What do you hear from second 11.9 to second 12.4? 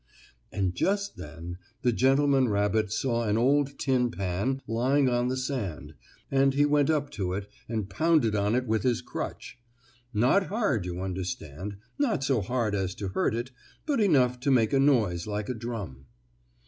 not